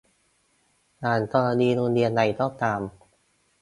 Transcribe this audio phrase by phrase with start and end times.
[0.99, 2.81] อย่างกรณีโรงเรียนใดก็ตาม